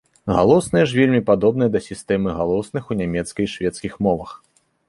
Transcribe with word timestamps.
Галосныя 0.35 0.87
ж 0.91 0.97
вельмі 0.99 1.19
падобныя 1.29 1.69
да 1.77 1.81
сістэмы 1.89 2.29
галосных 2.39 2.83
у 2.91 2.99
нямецкай 3.03 3.43
і 3.49 3.55
шведскай 3.55 3.95
мовах. 4.09 4.31